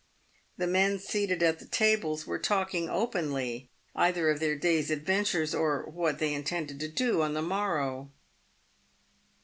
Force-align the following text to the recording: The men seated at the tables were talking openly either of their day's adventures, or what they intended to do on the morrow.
The 0.57 0.65
men 0.65 0.97
seated 0.97 1.43
at 1.43 1.59
the 1.59 1.67
tables 1.67 2.25
were 2.25 2.39
talking 2.39 2.89
openly 2.89 3.69
either 3.95 4.31
of 4.31 4.39
their 4.39 4.55
day's 4.55 4.89
adventures, 4.89 5.53
or 5.53 5.83
what 5.91 6.17
they 6.17 6.33
intended 6.33 6.79
to 6.79 6.87
do 6.87 7.21
on 7.21 7.35
the 7.35 7.41
morrow. 7.43 8.09